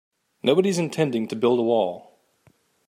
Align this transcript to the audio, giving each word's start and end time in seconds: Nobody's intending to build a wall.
Nobody's 0.41 0.79
intending 0.79 1.27
to 1.27 1.35
build 1.35 1.59
a 1.59 1.61
wall. 1.61 2.17